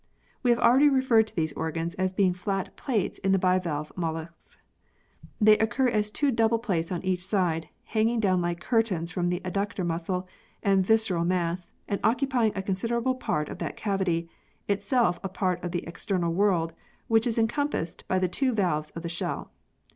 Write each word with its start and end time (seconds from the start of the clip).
We 0.41 0.49
have 0.49 0.57
already 0.59 0.89
referred 0.89 1.27
to 1.27 1.35
these 1.35 1.53
organs 1.53 1.93
as 1.93 2.11
being 2.11 2.33
flat 2.33 2.75
plates 2.75 3.19
in 3.19 3.33
the 3.33 3.37
bivalve 3.37 3.91
molluscs. 3.95 4.57
They 5.39 5.59
occur 5.59 5.89
as 5.89 6.09
two 6.09 6.31
double 6.31 6.57
plates 6.57 6.91
on 6.91 7.05
each 7.05 7.23
side, 7.23 7.69
hanging 7.83 8.19
down 8.19 8.41
like 8.41 8.59
curtains 8.61 9.11
from 9.11 9.29
the 9.29 9.41
adductor 9.41 9.85
muscle 9.85 10.27
and 10.63 10.83
visceral 10.83 11.23
mass, 11.23 11.73
and 11.87 11.99
occupying 12.03 12.53
a 12.55 12.63
considerable 12.63 13.13
part 13.13 13.47
of 13.47 13.59
that 13.59 13.77
cavity 13.77 14.27
(itself 14.67 15.19
a 15.23 15.29
part 15.29 15.63
of 15.63 15.71
the 15.71 15.85
external 15.85 16.33
world) 16.33 16.73
which 17.07 17.27
is 17.27 17.37
encompassed 17.37 18.07
by 18.07 18.17
the 18.17 18.27
two 18.27 18.53
valves 18.53 18.89
of 18.95 19.03
the 19.03 19.07
shell. 19.07 19.51